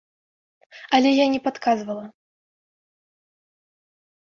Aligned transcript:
Але 0.97 1.09
я 1.17 1.25
не 1.35 1.39
падказвала. 1.49 2.05